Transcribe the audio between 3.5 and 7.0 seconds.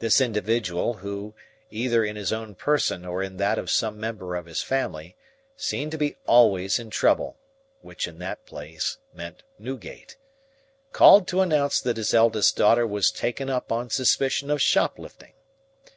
of some member of his family, seemed to be always in